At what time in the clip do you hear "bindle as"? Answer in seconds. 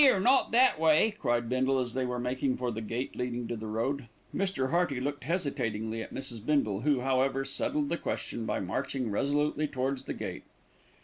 1.47-1.93